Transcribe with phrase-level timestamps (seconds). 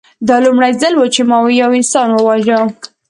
[0.27, 2.59] دا لومړی ځل و چې ما یو انسان وواژه